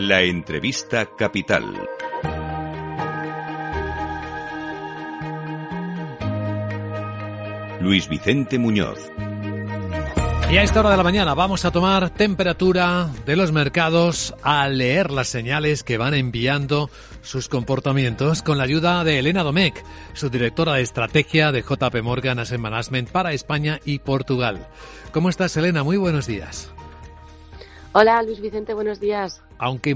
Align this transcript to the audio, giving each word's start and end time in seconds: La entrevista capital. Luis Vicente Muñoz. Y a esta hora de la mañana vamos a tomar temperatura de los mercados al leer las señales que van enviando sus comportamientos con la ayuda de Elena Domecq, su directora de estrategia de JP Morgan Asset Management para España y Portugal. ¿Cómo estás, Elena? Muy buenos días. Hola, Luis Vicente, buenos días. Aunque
La 0.00 0.22
entrevista 0.22 1.06
capital. 1.16 1.74
Luis 7.80 8.08
Vicente 8.08 8.60
Muñoz. 8.60 9.10
Y 10.52 10.56
a 10.56 10.62
esta 10.62 10.78
hora 10.78 10.92
de 10.92 10.96
la 10.98 11.02
mañana 11.02 11.34
vamos 11.34 11.64
a 11.64 11.72
tomar 11.72 12.10
temperatura 12.10 13.10
de 13.26 13.34
los 13.34 13.50
mercados 13.50 14.36
al 14.44 14.78
leer 14.78 15.10
las 15.10 15.26
señales 15.26 15.82
que 15.82 15.98
van 15.98 16.14
enviando 16.14 16.90
sus 17.22 17.48
comportamientos 17.48 18.44
con 18.44 18.56
la 18.56 18.64
ayuda 18.64 19.02
de 19.02 19.18
Elena 19.18 19.42
Domecq, 19.42 19.82
su 20.12 20.30
directora 20.30 20.74
de 20.74 20.82
estrategia 20.82 21.50
de 21.50 21.62
JP 21.62 22.02
Morgan 22.04 22.38
Asset 22.38 22.60
Management 22.60 23.10
para 23.10 23.32
España 23.32 23.80
y 23.84 23.98
Portugal. 23.98 24.68
¿Cómo 25.10 25.28
estás, 25.28 25.56
Elena? 25.56 25.82
Muy 25.82 25.96
buenos 25.96 26.28
días. 26.28 26.72
Hola, 27.92 28.22
Luis 28.22 28.40
Vicente, 28.40 28.74
buenos 28.74 29.00
días. 29.00 29.40
Aunque 29.56 29.94